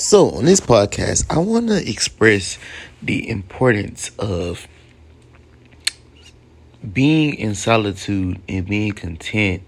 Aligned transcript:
So, 0.00 0.30
on 0.30 0.44
this 0.44 0.60
podcast, 0.60 1.26
I 1.28 1.40
want 1.40 1.66
to 1.70 1.90
express 1.90 2.56
the 3.02 3.28
importance 3.28 4.12
of 4.16 4.68
being 6.92 7.34
in 7.34 7.56
solitude 7.56 8.40
and 8.48 8.64
being 8.64 8.92
content 8.92 9.64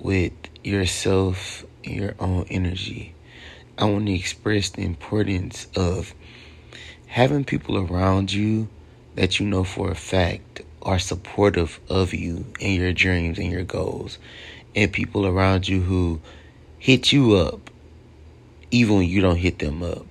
with 0.00 0.32
yourself 0.64 1.64
your 1.84 2.16
own 2.18 2.46
energy. 2.50 3.14
I 3.78 3.84
want 3.84 4.06
to 4.06 4.12
express 4.12 4.70
the 4.70 4.82
importance 4.82 5.68
of 5.76 6.12
having 7.06 7.44
people 7.44 7.78
around 7.78 8.32
you 8.32 8.68
that 9.14 9.38
you 9.38 9.46
know 9.46 9.62
for 9.62 9.92
a 9.92 9.94
fact 9.94 10.62
are 10.82 10.98
supportive 10.98 11.78
of 11.88 12.12
you 12.12 12.46
and 12.60 12.74
your 12.74 12.92
dreams 12.92 13.38
and 13.38 13.52
your 13.52 13.62
goals, 13.62 14.18
and 14.74 14.92
people 14.92 15.24
around 15.24 15.68
you 15.68 15.82
who 15.82 16.20
hit 16.80 17.12
you 17.12 17.36
up 17.36 17.69
even 18.70 18.96
when 18.96 19.08
you 19.08 19.20
don't 19.20 19.36
hit 19.36 19.58
them 19.58 19.82
up. 19.82 20.06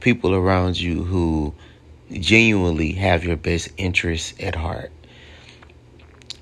People 0.00 0.34
around 0.34 0.80
you 0.80 1.04
who 1.04 1.54
genuinely 2.12 2.92
have 2.92 3.24
your 3.24 3.36
best 3.36 3.68
interests 3.76 4.34
at 4.40 4.54
heart. 4.54 4.90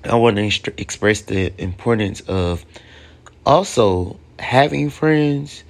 I 0.03 0.15
want 0.15 0.37
to 0.37 0.81
express 0.81 1.21
the 1.21 1.53
importance 1.61 2.21
of 2.21 2.65
also 3.45 4.19
having 4.39 4.89
friends, 4.89 5.63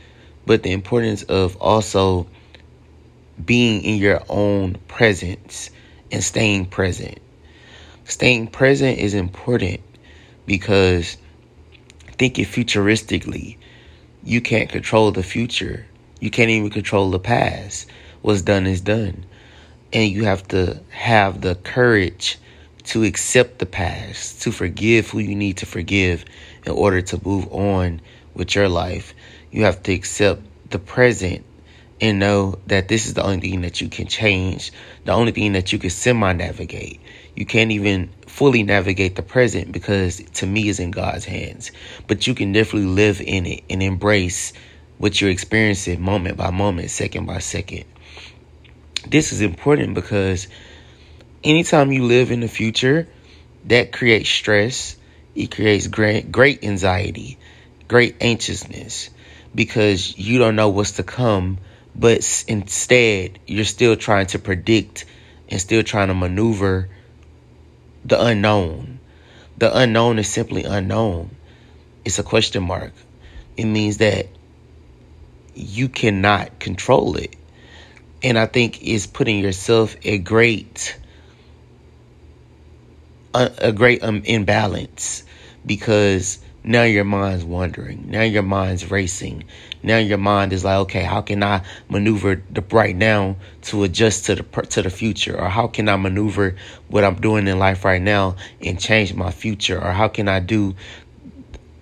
but 0.45 0.63
the 0.63 0.71
importance 0.71 1.23
of 1.23 1.57
also 1.57 2.27
being 3.43 3.83
in 3.83 3.97
your 3.97 4.21
own 4.29 4.75
presence 4.87 5.69
and 6.11 6.23
staying 6.23 6.67
present. 6.67 7.19
Staying 8.05 8.47
present 8.47 8.99
is 8.99 9.13
important 9.13 9.81
because 10.45 11.17
thinking 12.17 12.45
futuristically, 12.45 13.57
you 14.23 14.41
can't 14.41 14.69
control 14.69 15.11
the 15.11 15.23
future. 15.23 15.85
You 16.19 16.29
can't 16.29 16.49
even 16.49 16.69
control 16.69 17.09
the 17.09 17.19
past. 17.19 17.89
What's 18.21 18.41
done 18.41 18.67
is 18.67 18.81
done. 18.81 19.25
And 19.93 20.11
you 20.11 20.25
have 20.25 20.47
to 20.49 20.79
have 20.89 21.41
the 21.41 21.55
courage 21.55 22.37
to 22.83 23.03
accept 23.03 23.59
the 23.59 23.65
past, 23.65 24.41
to 24.43 24.51
forgive 24.51 25.09
who 25.09 25.19
you 25.19 25.35
need 25.35 25.57
to 25.57 25.65
forgive 25.65 26.25
in 26.65 26.71
order 26.71 27.01
to 27.01 27.21
move 27.25 27.51
on 27.51 28.01
with 28.33 28.55
your 28.55 28.69
life. 28.69 29.13
You 29.51 29.63
have 29.65 29.83
to 29.83 29.93
accept 29.93 30.41
the 30.69 30.79
present 30.79 31.43
and 31.99 32.19
know 32.19 32.59
that 32.67 32.87
this 32.87 33.05
is 33.05 33.13
the 33.13 33.23
only 33.23 33.41
thing 33.41 33.61
that 33.61 33.81
you 33.81 33.89
can 33.89 34.07
change, 34.07 34.71
the 35.05 35.11
only 35.11 35.31
thing 35.31 35.53
that 35.53 35.71
you 35.71 35.79
can 35.79 35.89
semi 35.89 36.33
navigate. 36.33 36.99
You 37.35 37.45
can't 37.45 37.71
even 37.71 38.09
fully 38.31 38.63
navigate 38.63 39.15
the 39.15 39.21
present 39.21 39.71
because 39.71 40.17
to 40.35 40.47
me 40.47 40.69
is 40.69 40.79
in 40.79 40.91
God's 40.91 41.25
hands. 41.25 41.71
But 42.07 42.25
you 42.27 42.33
can 42.33 42.53
definitely 42.53 42.87
live 42.87 43.21
in 43.21 43.45
it 43.45 43.63
and 43.69 43.83
embrace 43.83 44.53
what 44.97 45.19
you're 45.19 45.29
experiencing 45.29 46.01
moment 46.01 46.37
by 46.37 46.49
moment, 46.49 46.91
second 46.91 47.25
by 47.25 47.39
second. 47.39 47.83
This 49.05 49.33
is 49.33 49.41
important 49.41 49.95
because 49.95 50.47
anytime 51.43 51.91
you 51.91 52.05
live 52.05 52.31
in 52.31 52.39
the 52.39 52.47
future, 52.47 53.07
that 53.65 53.91
creates 53.91 54.29
stress. 54.29 54.95
It 55.35 55.51
creates 55.51 55.87
great, 55.87 56.31
great 56.31 56.63
anxiety, 56.63 57.37
great 57.87 58.15
anxiousness 58.21 59.09
because 59.53 60.17
you 60.17 60.39
don't 60.39 60.55
know 60.55 60.69
what's 60.69 60.93
to 60.93 61.03
come, 61.03 61.57
but 61.95 62.45
instead 62.47 63.39
you're 63.45 63.65
still 63.65 63.97
trying 63.97 64.27
to 64.27 64.39
predict 64.39 65.05
and 65.49 65.59
still 65.59 65.83
trying 65.83 66.07
to 66.07 66.13
maneuver 66.13 66.89
the 68.05 68.23
unknown. 68.23 68.99
The 69.57 69.75
unknown 69.75 70.19
is 70.19 70.27
simply 70.27 70.63
unknown. 70.63 71.35
It's 72.03 72.19
a 72.19 72.23
question 72.23 72.63
mark. 72.63 72.93
It 73.57 73.65
means 73.65 73.97
that 73.97 74.27
you 75.53 75.89
cannot 75.89 76.59
control 76.59 77.17
it. 77.17 77.35
And 78.23 78.37
I 78.37 78.45
think 78.45 78.81
it's 78.81 79.07
putting 79.07 79.39
yourself 79.39 79.95
a 80.03 80.17
great 80.17 80.97
a, 83.33 83.51
a 83.59 83.71
great 83.71 84.03
um, 84.03 84.21
imbalance 84.25 85.23
because 85.65 86.39
now 86.63 86.83
your 86.83 87.03
mind's 87.03 87.43
wandering. 87.43 88.05
Now 88.09 88.21
your 88.21 88.43
mind's 88.43 88.91
racing. 88.91 89.45
Now 89.81 89.97
your 89.97 90.19
mind 90.19 90.53
is 90.53 90.63
like, 90.63 90.77
okay, 90.81 91.01
how 91.01 91.21
can 91.21 91.41
I 91.43 91.63
maneuver 91.89 92.41
the 92.51 92.61
right 92.71 92.95
now 92.95 93.37
to 93.63 93.83
adjust 93.83 94.25
to 94.25 94.35
the 94.35 94.43
to 94.43 94.83
the 94.83 94.91
future, 94.91 95.39
or 95.39 95.49
how 95.49 95.67
can 95.67 95.89
I 95.89 95.95
maneuver 95.95 96.55
what 96.87 97.03
I'm 97.03 97.15
doing 97.15 97.47
in 97.47 97.57
life 97.57 97.83
right 97.83 98.01
now 98.01 98.35
and 98.61 98.79
change 98.79 99.13
my 99.15 99.31
future, 99.31 99.81
or 99.81 99.91
how 99.91 100.07
can 100.07 100.27
I 100.27 100.39
do? 100.39 100.75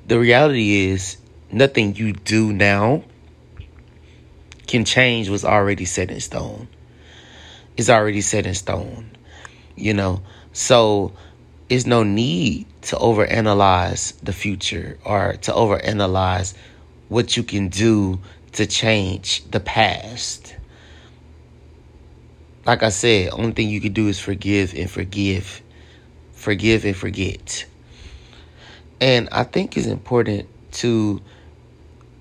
The 0.07 0.17
reality 0.17 0.87
is, 0.87 1.17
nothing 1.51 1.95
you 1.95 2.13
do 2.13 2.53
now 2.53 3.03
can 4.65 4.85
change 4.85 5.29
what's 5.29 5.43
already 5.43 5.85
set 5.85 6.09
in 6.09 6.19
stone. 6.19 6.67
It's 7.75 7.89
already 7.89 8.21
set 8.21 8.45
in 8.45 8.55
stone, 8.55 9.11
you 9.75 9.93
know. 9.93 10.21
So 10.53 11.13
it's 11.69 11.85
no 11.85 12.03
need 12.03 12.65
to 12.81 12.95
overanalyze 12.95 14.19
the 14.21 14.33
future 14.33 14.97
or 15.05 15.33
to 15.41 15.51
overanalyze 15.51 16.55
what 17.09 17.35
you 17.35 17.43
can 17.43 17.69
do 17.69 18.19
to 18.53 18.65
change 18.65 19.43
the 19.51 19.59
past. 19.59 20.55
Like 22.65 22.83
I 22.83 22.89
said, 22.89 23.31
only 23.31 23.51
thing 23.51 23.69
you 23.69 23.81
can 23.81 23.93
do 23.93 24.07
is 24.07 24.19
forgive 24.19 24.73
and 24.75 24.89
forgive. 24.89 25.61
Forgive 26.33 26.85
and 26.85 26.95
forget. 26.95 27.65
And 29.01 29.29
I 29.31 29.43
think 29.43 29.75
it's 29.77 29.87
important 29.87 30.47
to 30.73 31.21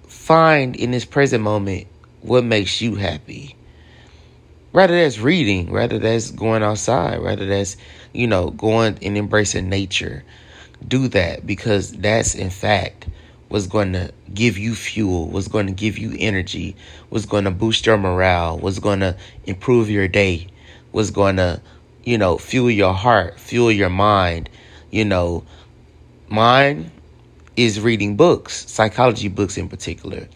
find 0.07 0.75
in 0.77 0.91
this 0.91 1.05
present 1.05 1.43
moment 1.43 1.87
what 2.23 2.45
makes 2.45 2.81
you 2.81 2.95
happy. 2.97 3.57
Rather 4.73 4.95
that's 4.95 5.19
reading, 5.19 5.73
rather 5.73 5.99
that's 5.99 6.31
going 6.31 6.63
outside, 6.63 7.21
rather 7.21 7.47
that's 7.47 7.77
you 8.13 8.27
know, 8.27 8.51
going 8.51 8.99
and 9.03 9.17
embracing 9.17 9.69
nature. 9.69 10.25
Do 10.87 11.09
that 11.09 11.47
because 11.47 11.93
that's 11.93 12.34
in 12.34 12.50
fact 12.50 13.09
what's 13.49 13.66
going 13.66 13.93
to 13.94 14.12
give 14.33 14.59
you 14.59 14.75
fuel, 14.75 15.28
what's 15.28 15.49
going 15.49 15.66
to 15.66 15.72
give 15.72 15.99
you 15.99 16.15
energy, 16.19 16.77
what's 17.09 17.27
going 17.27 17.44
to 17.44 17.50
boost 17.50 17.87
your 17.87 17.97
morale, 17.97 18.59
what's 18.59 18.78
going 18.78 19.00
to 19.00 19.16
improve 19.44 19.91
your 19.91 20.06
day, 20.06 20.47
what's 20.93 21.11
going 21.11 21.37
to, 21.37 21.61
you 22.05 22.19
know, 22.19 22.39
fuel 22.39 22.71
your 22.71 22.94
heart, 22.94 23.41
fuel 23.41 23.72
your 23.72 23.91
mind. 23.91 24.49
You 24.91 25.05
know, 25.05 25.44
mine 26.28 26.91
is 27.56 27.81
reading 27.81 28.16
books, 28.16 28.71
psychology 28.71 29.28
books 29.28 29.56
in 29.56 29.69
particular. 29.69 30.28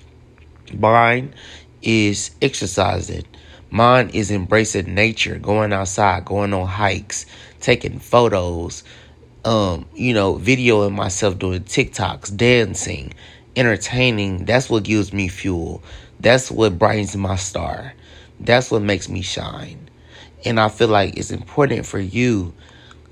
Mine 0.74 1.34
is 1.82 2.30
exercising. 2.41 3.24
Mine 3.70 4.10
is 4.10 4.30
embracing 4.30 4.94
nature, 4.94 5.38
going 5.38 5.72
outside, 5.72 6.24
going 6.24 6.53
on 6.53 6.66
hikes, 6.66 7.26
taking 7.60 7.98
photos, 7.98 8.84
um, 9.44 9.86
you 9.94 10.14
know, 10.14 10.34
videoing 10.36 10.92
myself 10.92 11.38
doing 11.38 11.64
TikToks, 11.64 12.36
dancing, 12.36 13.14
entertaining. 13.56 14.44
That's 14.44 14.70
what 14.70 14.84
gives 14.84 15.12
me 15.12 15.28
fuel. 15.28 15.82
That's 16.20 16.50
what 16.50 16.78
brightens 16.78 17.16
my 17.16 17.36
star. 17.36 17.94
That's 18.41 18.70
what 18.70 18.82
makes 18.82 19.08
me 19.08 19.22
shine. 19.22 19.88
And 20.44 20.58
I 20.58 20.69
feel 20.69 20.88
like 20.88 21.16
it's 21.16 21.30
important 21.30 21.86
for 21.86 21.98
you 22.00 22.53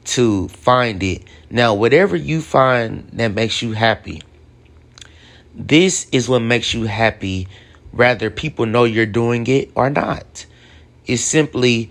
to 0.04 0.48
find 0.48 1.02
it. 1.02 1.24
Now, 1.50 1.74
whatever 1.74 2.16
you 2.16 2.40
find 2.40 3.08
that 3.12 3.28
makes 3.28 3.62
you 3.62 3.72
happy, 3.72 4.22
this 5.54 6.08
is 6.10 6.28
what 6.28 6.40
makes 6.40 6.74
you 6.74 6.84
happy, 6.84 7.48
whether 7.92 8.30
people 8.30 8.66
know 8.66 8.84
you're 8.84 9.06
doing 9.06 9.46
it 9.46 9.70
or 9.74 9.90
not. 9.90 10.46
It's 11.06 11.22
simply 11.22 11.90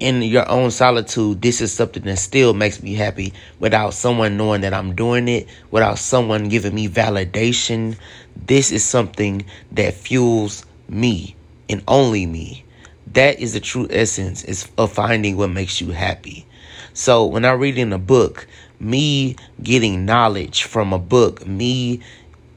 in 0.00 0.22
your 0.22 0.50
own 0.50 0.70
solitude, 0.70 1.42
this 1.42 1.60
is 1.60 1.72
something 1.72 2.02
that 2.04 2.18
still 2.18 2.54
makes 2.54 2.82
me 2.82 2.94
happy 2.94 3.34
without 3.58 3.94
someone 3.94 4.36
knowing 4.36 4.62
that 4.62 4.74
I'm 4.74 4.96
doing 4.96 5.28
it, 5.28 5.46
without 5.70 5.98
someone 5.98 6.48
giving 6.48 6.74
me 6.74 6.88
validation. 6.88 7.96
This 8.34 8.72
is 8.72 8.82
something 8.82 9.44
that 9.72 9.94
fuels 9.94 10.64
me 10.88 11.36
and 11.68 11.82
only 11.86 12.26
me. 12.26 12.64
That 13.12 13.40
is 13.40 13.52
the 13.52 13.60
true 13.60 13.86
essence 13.90 14.42
is 14.44 14.68
of 14.78 14.92
finding 14.92 15.36
what 15.36 15.50
makes 15.50 15.80
you 15.80 15.90
happy. 15.90 16.46
So 16.94 17.26
when 17.26 17.44
I 17.44 17.52
read 17.52 17.78
in 17.78 17.92
a 17.92 17.98
book, 17.98 18.46
me 18.80 19.36
getting 19.62 20.06
knowledge 20.06 20.64
from 20.64 20.92
a 20.92 20.98
book, 20.98 21.46
me 21.46 22.00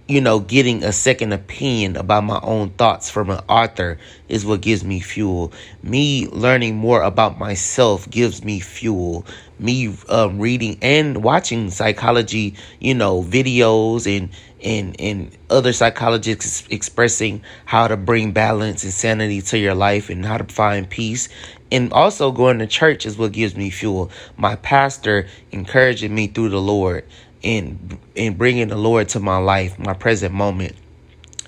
you 0.08 0.20
know, 0.20 0.40
getting 0.40 0.84
a 0.84 0.92
second 0.92 1.32
opinion 1.32 1.96
about 1.96 2.26
my 2.26 2.40
own 2.44 2.70
thoughts 2.72 3.10
from 3.10 3.30
an 3.30 3.40
author 3.48 3.98
is 4.28 4.46
what 4.46 4.60
gives 4.60 4.84
me 4.84 5.00
fuel. 5.00 5.54
Me 5.82 6.28
learning 6.28 6.76
more 6.76 7.02
about 7.02 7.40
myself 7.40 8.10
gives 8.10 8.44
me 8.44 8.60
fuel. 8.60 9.26
Me 9.60 9.96
um, 10.10 10.40
reading 10.40 10.78
and 10.82 11.24
watching 11.24 11.70
psychology, 11.70 12.54
you 12.82 12.94
know, 12.94 13.24
videos 13.24 14.06
and 14.06 14.30
and 14.62 15.00
and 15.00 15.38
other 15.50 15.72
psychologists 15.72 16.68
expressing 16.70 17.42
how 17.64 17.88
to 17.88 17.96
bring 17.96 18.34
balance 18.34 18.84
and 18.84 18.92
sanity 18.92 19.42
to 19.42 19.58
your 19.58 19.76
life 19.76 20.10
and 20.10 20.26
how 20.26 20.38
to 20.38 20.54
find 20.54 20.90
peace. 20.90 21.30
And 21.72 21.94
also 21.94 22.32
going 22.32 22.60
to 22.60 22.68
church 22.68 23.06
is 23.06 23.18
what 23.18 23.32
gives 23.32 23.56
me 23.56 23.70
fuel. 23.70 24.12
My 24.36 24.58
pastor 24.58 25.28
encouraging 25.52 26.14
me 26.14 26.28
through 26.28 26.50
the 26.50 26.62
Lord 26.62 27.06
in 27.44 28.00
in 28.16 28.36
bringing 28.36 28.70
the 28.70 28.78
Lord 28.78 29.10
to 29.10 29.20
my 29.20 29.38
life, 29.38 29.78
my 29.78 29.94
present 29.94 30.34
moment, 30.34 30.76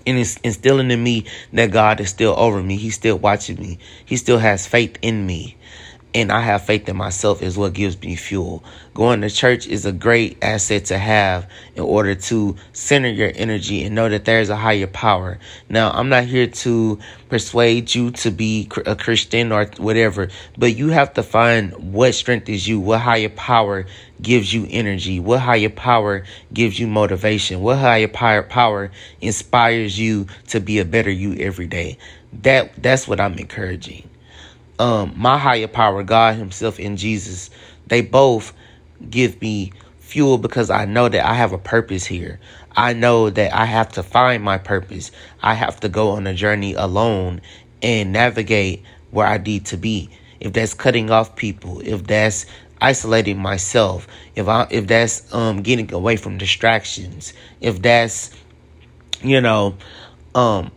and 0.05 0.17
it's 0.17 0.37
instilling 0.37 0.91
in 0.91 1.03
me 1.03 1.25
that 1.53 1.71
God 1.71 1.99
is 1.99 2.09
still 2.09 2.35
over 2.37 2.61
me. 2.61 2.77
He's 2.77 2.95
still 2.95 3.17
watching 3.17 3.57
me. 3.57 3.79
He 4.05 4.17
still 4.17 4.37
has 4.39 4.67
faith 4.67 4.97
in 5.01 5.25
me 5.25 5.57
and 6.15 6.31
I 6.31 6.39
have 6.39 6.63
faith 6.63 6.87
in 6.87 6.95
myself 6.95 7.41
is 7.41 7.57
what 7.57 7.73
gives 7.73 8.01
me 8.01 8.15
fuel. 8.15 8.63
Going 8.93 9.19
to 9.19 9.29
church 9.29 9.67
is 9.67 9.85
a 9.85 9.91
great 9.91 10.37
asset 10.41 10.85
to 10.85 10.97
have 10.97 11.45
in 11.75 11.83
order 11.83 12.15
to 12.15 12.55
center 12.71 13.09
your 13.09 13.33
energy 13.35 13.83
and 13.83 13.95
know 13.95 14.07
that 14.07 14.23
there's 14.23 14.49
a 14.49 14.55
higher 14.55 14.87
power. 14.87 15.37
Now, 15.67 15.91
I'm 15.91 16.07
not 16.07 16.23
here 16.23 16.47
to 16.47 16.99
persuade 17.27 17.93
you 17.93 18.11
to 18.11 18.31
be 18.31 18.69
a 18.85 18.95
Christian 18.95 19.51
or 19.51 19.65
whatever, 19.77 20.29
but 20.57 20.77
you 20.77 20.87
have 20.87 21.13
to 21.15 21.23
find 21.23 21.93
what 21.93 22.15
strength 22.15 22.47
is 22.47 22.65
you, 22.65 22.79
what 22.79 23.01
higher 23.01 23.27
power 23.27 23.85
gives 24.21 24.53
you 24.53 24.65
energy, 24.69 25.19
what 25.19 25.41
higher 25.41 25.69
power 25.69 26.23
gives 26.53 26.79
you 26.79 26.87
motivation, 26.87 27.59
what 27.59 27.77
higher 27.77 28.41
power 28.41 28.89
inspires 29.19 29.99
you 29.99 30.27
to 30.47 30.61
be 30.61 30.79
a 30.79 30.85
better 30.85 31.11
you 31.11 31.33
every 31.33 31.67
day. 31.67 31.97
That 32.31 32.81
that's 32.81 33.05
what 33.05 33.19
I'm 33.19 33.33
encouraging 33.33 34.09
um, 34.79 35.13
my 35.15 35.37
higher 35.37 35.67
power, 35.67 36.03
God 36.03 36.35
Himself 36.35 36.79
and 36.79 36.97
Jesus, 36.97 37.49
they 37.87 38.01
both 38.01 38.53
give 39.09 39.41
me 39.41 39.71
fuel 39.99 40.37
because 40.37 40.69
I 40.69 40.85
know 40.85 41.09
that 41.09 41.25
I 41.25 41.33
have 41.33 41.53
a 41.53 41.57
purpose 41.57 42.05
here. 42.05 42.39
I 42.75 42.93
know 42.93 43.29
that 43.29 43.53
I 43.53 43.65
have 43.65 43.91
to 43.93 44.03
find 44.03 44.43
my 44.43 44.57
purpose. 44.57 45.11
I 45.41 45.53
have 45.53 45.79
to 45.81 45.89
go 45.89 46.11
on 46.11 46.27
a 46.27 46.33
journey 46.33 46.73
alone 46.73 47.41
and 47.81 48.11
navigate 48.11 48.83
where 49.11 49.27
I 49.27 49.37
need 49.37 49.65
to 49.67 49.77
be. 49.77 50.09
If 50.39 50.53
that's 50.53 50.73
cutting 50.73 51.09
off 51.09 51.35
people, 51.35 51.81
if 51.81 52.05
that's 52.05 52.45
isolating 52.81 53.37
myself, 53.37 54.07
if 54.35 54.47
I 54.47 54.67
if 54.69 54.87
that's 54.87 55.33
um 55.33 55.61
getting 55.61 55.91
away 55.93 56.17
from 56.17 56.37
distractions, 56.37 57.33
if 57.61 57.81
that's 57.81 58.31
you 59.21 59.39
know 59.39 59.75
um 60.35 60.71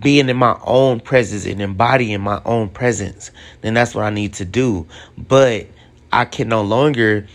being 0.00 0.28
in 0.28 0.36
my 0.36 0.58
own 0.64 1.00
presence 1.00 1.46
and 1.46 1.60
embodying 1.60 2.20
my 2.20 2.40
own 2.44 2.68
presence, 2.68 3.30
then 3.60 3.74
that's 3.74 3.94
what 3.94 4.04
I 4.04 4.10
need 4.10 4.34
to 4.34 4.44
do. 4.44 4.86
But 5.16 5.66
I 6.12 6.24
can 6.24 6.48
no 6.48 6.62
longer 6.62 7.26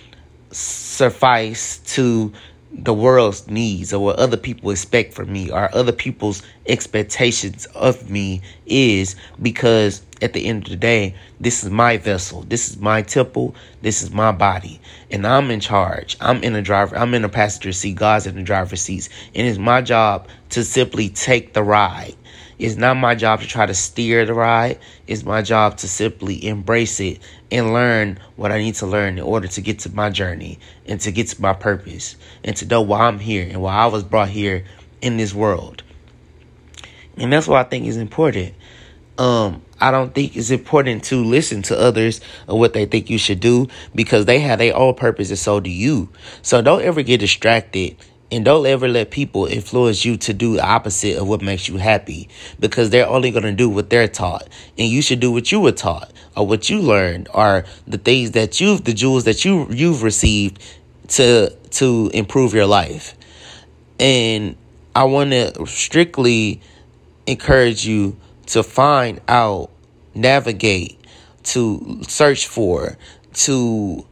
suffice 0.51 1.79
to 1.79 2.31
the 2.75 2.93
world's 2.93 3.47
needs 3.47 3.93
or 3.93 4.03
what 4.03 4.17
other 4.17 4.37
people 4.37 4.71
expect 4.71 5.13
from 5.13 5.31
me 5.31 5.51
or 5.51 5.69
other 5.75 5.91
people's 5.91 6.41
expectations 6.67 7.67
of 7.75 8.09
me 8.09 8.41
is 8.65 9.15
because 9.41 10.01
at 10.23 10.33
the 10.33 10.45
end 10.45 10.63
of 10.63 10.69
the 10.69 10.75
day, 10.75 11.13
this 11.39 11.63
is 11.63 11.69
my 11.69 11.97
vessel. 11.97 12.41
This 12.43 12.69
is 12.69 12.77
my 12.77 13.01
temple. 13.01 13.53
This 13.81 14.01
is 14.01 14.11
my 14.11 14.31
body. 14.31 14.79
And 15.11 15.27
I'm 15.27 15.51
in 15.51 15.59
charge. 15.59 16.17
I'm 16.19 16.41
in 16.43 16.55
a 16.55 16.61
driver. 16.61 16.97
I'm 16.97 17.13
in 17.13 17.23
a 17.23 17.29
passenger 17.29 17.73
seat. 17.73 17.95
God's 17.95 18.25
in 18.25 18.35
the 18.35 18.41
driver's 18.41 18.81
seat. 18.81 19.09
And 19.35 19.45
it's 19.45 19.59
my 19.59 19.81
job 19.81 20.27
to 20.51 20.63
simply 20.63 21.09
take 21.09 21.53
the 21.53 21.61
ride. 21.61 22.15
It's 22.63 22.77
not 22.77 22.95
my 22.95 23.13
job 23.13 23.41
to 23.41 23.45
try 23.45 23.65
to 23.65 23.73
steer 23.73 24.25
the 24.25 24.33
ride. 24.33 24.79
It's 25.05 25.25
my 25.25 25.41
job 25.41 25.75
to 25.79 25.87
simply 25.89 26.47
embrace 26.47 27.01
it 27.01 27.19
and 27.51 27.73
learn 27.73 28.21
what 28.37 28.53
I 28.53 28.59
need 28.59 28.75
to 28.75 28.85
learn 28.85 29.17
in 29.17 29.23
order 29.25 29.49
to 29.49 29.59
get 29.59 29.79
to 29.79 29.93
my 29.93 30.09
journey 30.09 30.59
and 30.85 30.97
to 31.01 31.11
get 31.11 31.27
to 31.27 31.41
my 31.41 31.51
purpose 31.51 32.15
and 32.41 32.55
to 32.55 32.65
know 32.65 32.81
why 32.81 33.01
I'm 33.01 33.19
here 33.19 33.45
and 33.45 33.61
why 33.61 33.73
I 33.75 33.87
was 33.87 34.05
brought 34.05 34.29
here 34.29 34.63
in 35.01 35.17
this 35.17 35.33
world. 35.33 35.83
And 37.17 37.33
that's 37.33 37.49
what 37.49 37.65
I 37.65 37.67
think 37.67 37.85
is 37.85 37.97
important. 37.97 38.55
Um, 39.17 39.61
I 39.81 39.91
don't 39.91 40.15
think 40.15 40.37
it's 40.37 40.49
important 40.49 41.03
to 41.05 41.17
listen 41.21 41.63
to 41.63 41.77
others 41.77 42.21
or 42.47 42.57
what 42.57 42.71
they 42.71 42.85
think 42.85 43.09
you 43.09 43.17
should 43.17 43.41
do 43.41 43.67
because 43.93 44.23
they 44.23 44.39
have 44.39 44.59
their 44.59 44.73
own 44.73 44.95
purpose 44.95 45.31
and 45.31 45.37
so 45.37 45.59
do 45.59 45.69
you. 45.69 46.07
So 46.41 46.61
don't 46.61 46.81
ever 46.81 47.01
get 47.01 47.19
distracted 47.19 47.97
and 48.31 48.43
don't 48.43 48.65
ever 48.65 48.87
let 48.87 49.11
people 49.11 49.45
influence 49.45 50.03
you 50.03 50.17
to 50.17 50.33
do 50.33 50.55
the 50.55 50.65
opposite 50.65 51.17
of 51.17 51.27
what 51.27 51.41
makes 51.41 51.67
you 51.67 51.77
happy 51.77 52.29
because 52.59 52.89
they're 52.89 53.07
only 53.07 53.29
going 53.29 53.43
to 53.43 53.53
do 53.53 53.69
what 53.69 53.89
they're 53.89 54.07
taught. 54.07 54.47
And 54.77 54.89
you 54.89 55.01
should 55.01 55.19
do 55.19 55.31
what 55.31 55.51
you 55.51 55.59
were 55.59 55.71
taught 55.71 56.11
or 56.35 56.47
what 56.47 56.69
you 56.69 56.79
learned 56.79 57.29
or 57.33 57.65
the 57.85 57.99
things 57.99 58.31
that 58.31 58.59
you've, 58.59 58.83
the 58.85 58.93
jewels 58.93 59.25
that 59.25 59.45
you, 59.45 59.67
you've 59.69 60.01
received 60.01 60.63
to, 61.09 61.51
to 61.51 62.09
improve 62.13 62.53
your 62.53 62.65
life. 62.65 63.15
And 63.99 64.55
I 64.95 65.03
want 65.03 65.31
to 65.31 65.65
strictly 65.67 66.61
encourage 67.27 67.85
you 67.85 68.17
to 68.47 68.63
find 68.63 69.21
out, 69.27 69.69
navigate, 70.15 70.99
to 71.43 71.99
search 72.07 72.47
for, 72.47 72.97
to 73.33 74.05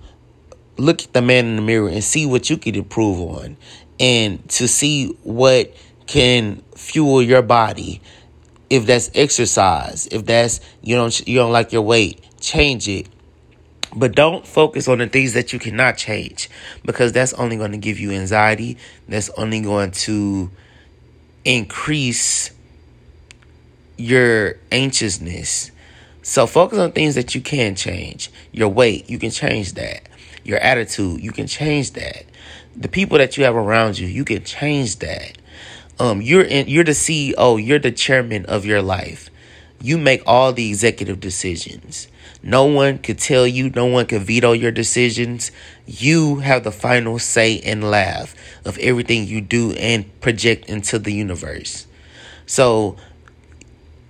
look 0.78 1.04
at 1.04 1.14
the 1.14 1.22
man 1.22 1.46
in 1.46 1.56
the 1.56 1.62
mirror 1.62 1.90
and 1.90 2.04
see 2.04 2.26
what 2.26 2.50
you 2.50 2.58
can 2.58 2.76
improve 2.76 3.20
on 3.20 3.58
and 4.02 4.50
to 4.50 4.68
see 4.68 5.16
what 5.24 5.74
can 6.08 6.62
fuel 6.76 7.22
your 7.22 7.44
body. 7.44 8.02
If 8.70 8.86
that's 8.86 9.12
exercise 9.14 10.08
if 10.08 10.26
that's 10.26 10.62
you 10.82 10.96
don't 10.96 11.28
you 11.28 11.38
don't 11.38 11.52
like 11.52 11.72
your 11.72 11.84
weight 11.84 12.26
change 12.42 12.88
it. 12.88 13.08
But 13.94 14.16
don't 14.16 14.48
focus 14.48 14.88
on 14.88 15.00
the 15.00 15.08
things 15.08 15.34
that 15.34 15.52
you 15.52 15.60
cannot 15.60 15.98
change 15.98 16.50
because 16.86 17.12
that's 17.12 17.34
only 17.34 17.58
going 17.58 17.74
to 17.74 17.78
give 17.78 18.00
you 18.00 18.12
anxiety. 18.12 18.78
That's 19.08 19.30
only 19.32 19.60
going 19.60 19.92
to 19.92 20.50
increase 21.44 22.52
your 23.98 24.56
anxiousness. 24.72 25.72
So 26.24 26.48
focus 26.48 26.80
on 26.80 26.94
things 26.94 27.16
that 27.16 27.36
you 27.36 27.42
can 27.42 27.76
change. 27.76 28.32
Your 28.54 28.70
weight 28.70 29.10
you 29.10 29.20
can 29.20 29.32
change 29.32 29.74
that. 29.74 30.08
Your 30.46 30.60
attitude 30.60 31.22
you 31.22 31.32
can 31.32 31.46
change 31.46 31.92
that 31.92 32.24
the 32.76 32.88
people 32.88 33.18
that 33.18 33.38
you 33.38 33.44
have 33.44 33.56
around 33.56 34.00
you, 34.00 34.08
you 34.08 34.26
can 34.26 34.44
change 34.44 34.98
that. 35.00 35.38
Um, 36.00 36.22
you're 36.22 36.44
in, 36.44 36.68
you're 36.68 36.84
the 36.84 36.92
CEO, 36.92 37.64
you're 37.64 37.80
the 37.80 37.92
chairman 37.92 38.46
of 38.46 38.66
your 38.66 38.82
life. 38.82 39.30
You 39.82 39.98
make 39.98 40.24
all 40.26 40.54
the 40.54 40.70
executive 40.70 41.20
decisions. 41.20 42.08
No 42.44 42.66
one 42.66 42.98
could 43.00 43.20
tell 43.20 43.46
you, 43.46 43.70
no 43.70 43.86
one 43.86 44.08
can 44.08 44.24
veto 44.24 44.54
your 44.54 44.72
decisions. 44.72 45.52
You 45.86 46.38
have 46.38 46.64
the 46.64 46.72
final 46.72 47.20
say 47.20 47.60
and 47.60 47.90
laugh 47.90 48.34
of 48.66 48.78
everything 48.80 49.28
you 49.28 49.42
do 49.42 49.74
and 49.74 50.20
project 50.22 50.66
into 50.66 50.98
the 50.98 51.14
universe. 51.14 51.86
So 52.46 52.98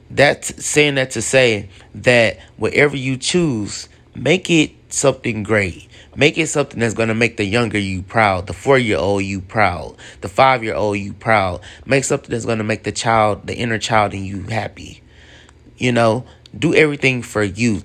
that's 0.09 0.63
saying 0.65 0.95
that 0.95 1.11
to 1.11 1.21
say 1.21 1.69
that 1.95 2.39
whatever 2.57 2.95
you 2.95 3.17
choose, 3.17 3.89
make 4.15 4.49
it 4.49 4.71
something 4.89 5.43
great. 5.43 5.87
Make 6.15 6.37
it 6.37 6.47
something 6.47 6.79
that's 6.79 6.93
going 6.93 7.07
to 7.07 7.15
make 7.15 7.37
the 7.37 7.45
younger 7.45 7.79
you 7.79 8.01
proud, 8.01 8.47
the 8.47 8.53
four 8.53 8.77
year 8.77 8.97
old 8.97 9.23
you 9.23 9.39
proud, 9.39 9.95
the 10.19 10.27
five 10.27 10.61
year 10.61 10.75
old 10.75 10.97
you 10.97 11.13
proud. 11.13 11.61
Make 11.85 12.03
something 12.03 12.29
that's 12.29 12.45
going 12.45 12.57
to 12.57 12.65
make 12.65 12.83
the 12.83 12.91
child, 12.91 13.47
the 13.47 13.55
inner 13.55 13.79
child 13.79 14.13
in 14.13 14.25
you 14.25 14.43
happy. 14.43 15.01
You 15.77 15.93
know, 15.93 16.25
do 16.57 16.75
everything 16.75 17.21
for 17.21 17.43
you. 17.43 17.83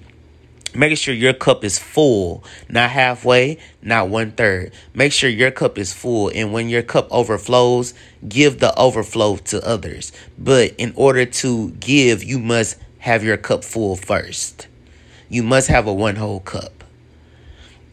Make 0.75 0.99
sure 0.99 1.15
your 1.15 1.33
cup 1.33 1.65
is 1.65 1.79
full, 1.79 2.45
not 2.69 2.91
halfway, 2.91 3.59
not 3.81 4.09
one 4.09 4.33
third. 4.33 4.73
Make 4.93 5.13
sure 5.13 5.31
your 5.31 5.51
cup 5.51 5.79
is 5.79 5.95
full. 5.95 6.31
And 6.35 6.53
when 6.53 6.69
your 6.69 6.83
cup 6.83 7.07
overflows, 7.11 7.95
give 8.29 8.59
the 8.59 8.77
overflow 8.79 9.37
to 9.37 9.67
others. 9.67 10.13
But 10.37 10.75
in 10.77 10.93
order 10.97 11.25
to 11.25 11.71
give, 11.71 12.23
you 12.25 12.39
must 12.39 12.77
have 12.99 13.25
your 13.25 13.39
cup 13.39 13.65
full 13.65 13.97
first. 13.97 14.67
You 15.31 15.43
must 15.43 15.69
have 15.69 15.87
a 15.87 15.95
one 15.95 16.17
whole 16.17 16.41
cup. 16.41 16.76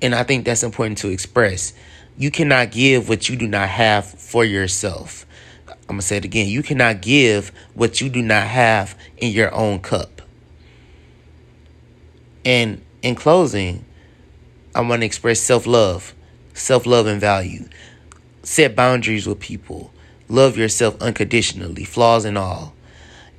And 0.03 0.13
I 0.13 0.24
think 0.24 0.43
that's 0.43 0.63
important 0.63 0.98
to 1.00 1.07
express. 1.07 1.74
You 2.17 2.29
cannot 2.29 2.72
give 2.72 3.07
what 3.07 3.29
you 3.29 3.38
do 3.38 3.48
not 3.48 3.69
have 3.69 4.05
for 4.05 4.43
yourself. 4.43 5.25
I'm 5.67 5.95
going 5.95 6.00
to 6.01 6.05
say 6.05 6.17
it 6.17 6.25
again. 6.25 6.50
You 6.50 6.62
cannot 6.62 7.01
give 7.01 7.51
what 7.74 8.01
you 8.01 8.10
do 8.10 8.22
not 8.22 8.43
have 8.43 8.98
in 9.17 9.31
your 9.31 9.53
own 9.53 9.79
cup. 9.79 10.22
And 12.45 12.83
in 13.01 13.15
closing, 13.15 13.86
I 14.75 14.81
want 14.81 15.01
to 15.01 15.05
express 15.05 15.39
self 15.39 15.65
love, 15.65 16.13
self 16.53 16.86
love 16.86 17.07
and 17.07 17.22
value. 17.22 17.69
Set 18.43 18.75
boundaries 18.75 19.25
with 19.25 19.39
people. 19.39 19.93
Love 20.27 20.57
yourself 20.57 21.01
unconditionally, 21.01 21.86
flaws 21.86 22.25
and 22.25 22.38
all. 22.38 22.74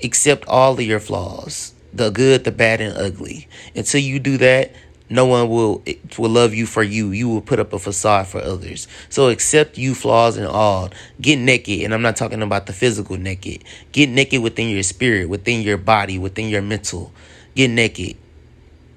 Accept 0.02 0.46
all 0.46 0.72
of 0.72 0.80
your 0.80 1.00
flaws, 1.00 1.74
the 1.92 2.10
good, 2.10 2.44
the 2.44 2.52
bad, 2.52 2.80
and 2.80 2.96
ugly. 2.96 3.48
Until 3.74 4.00
you 4.00 4.18
do 4.18 4.38
that, 4.38 4.72
no 5.10 5.26
one 5.26 5.48
will 5.48 5.82
will 6.18 6.30
love 6.30 6.54
you 6.54 6.66
for 6.66 6.82
you. 6.82 7.10
You 7.10 7.28
will 7.28 7.42
put 7.42 7.60
up 7.60 7.72
a 7.72 7.78
facade 7.78 8.26
for 8.26 8.40
others. 8.40 8.88
So 9.10 9.28
accept 9.28 9.76
you 9.76 9.94
flaws 9.94 10.36
and 10.36 10.46
all. 10.46 10.90
Get 11.20 11.38
naked, 11.38 11.82
and 11.82 11.92
I'm 11.92 12.02
not 12.02 12.16
talking 12.16 12.42
about 12.42 12.66
the 12.66 12.72
physical 12.72 13.16
naked. 13.16 13.64
Get 13.92 14.08
naked 14.08 14.42
within 14.42 14.70
your 14.70 14.82
spirit, 14.82 15.28
within 15.28 15.62
your 15.62 15.76
body, 15.76 16.18
within 16.18 16.48
your 16.48 16.62
mental. 16.62 17.12
Get 17.54 17.68
naked. 17.68 18.16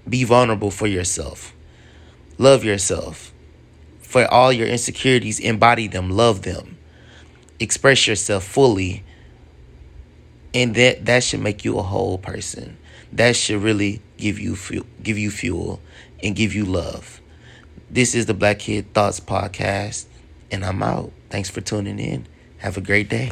Be 0.07 0.23
vulnerable 0.23 0.71
for 0.71 0.87
yourself. 0.87 1.53
Love 2.37 2.63
yourself. 2.63 3.33
For 3.99 4.25
all 4.25 4.53
your 4.53 4.67
insecurities, 4.67 5.39
embody 5.39 5.87
them, 5.87 6.09
love 6.09 6.43
them. 6.43 6.77
Express 7.59 8.07
yourself 8.07 8.45
fully. 8.45 9.03
And 10.53 10.73
that 10.75 11.05
that 11.05 11.23
should 11.23 11.41
make 11.41 11.65
you 11.65 11.77
a 11.77 11.83
whole 11.83 12.17
person. 12.17 12.77
That 13.13 13.35
should 13.35 13.61
really 13.61 14.01
give 14.17 14.39
you 14.39 14.55
fuel, 14.55 14.85
give 15.01 15.17
you 15.17 15.31
fuel 15.31 15.79
and 16.21 16.35
give 16.35 16.53
you 16.53 16.65
love. 16.65 17.21
This 17.89 18.13
is 18.13 18.25
the 18.25 18.33
Black 18.33 18.59
Kid 18.59 18.93
Thoughts 18.93 19.19
Podcast, 19.19 20.05
and 20.51 20.65
I'm 20.65 20.83
out. 20.83 21.11
Thanks 21.29 21.49
for 21.49 21.61
tuning 21.61 21.99
in. 21.99 22.27
Have 22.57 22.77
a 22.77 22.81
great 22.81 23.07
day. 23.07 23.31